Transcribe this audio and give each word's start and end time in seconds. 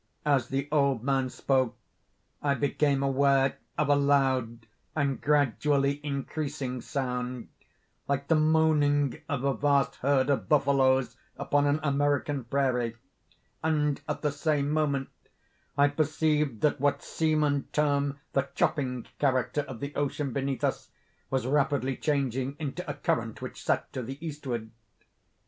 As 0.25 0.47
the 0.49 0.67
old 0.71 1.03
man 1.03 1.29
spoke, 1.29 1.77
I 2.41 2.55
became 2.55 3.03
aware 3.03 3.59
of 3.77 3.87
a 3.87 3.95
loud 3.95 4.65
and 4.95 5.21
gradually 5.21 6.03
increasing 6.03 6.81
sound, 6.81 7.49
like 8.07 8.27
the 8.27 8.33
moaning 8.33 9.21
of 9.29 9.43
a 9.43 9.53
vast 9.53 9.97
herd 9.97 10.31
of 10.31 10.49
buffaloes 10.49 11.17
upon 11.37 11.67
an 11.67 11.79
American 11.83 12.45
prairie; 12.45 12.95
and 13.61 14.01
at 14.09 14.23
the 14.23 14.31
same 14.31 14.71
moment 14.71 15.09
I 15.77 15.87
perceived 15.87 16.61
that 16.61 16.81
what 16.81 17.03
seamen 17.03 17.67
term 17.71 18.19
the 18.33 18.49
chopping 18.55 19.05
character 19.19 19.61
of 19.67 19.81
the 19.81 19.93
ocean 19.93 20.33
beneath 20.33 20.63
us, 20.63 20.89
was 21.29 21.45
rapidly 21.45 21.95
changing 21.95 22.55
into 22.57 22.89
a 22.89 22.95
current 22.95 23.39
which 23.39 23.63
set 23.63 23.93
to 23.93 24.01
the 24.01 24.17
eastward. 24.25 24.71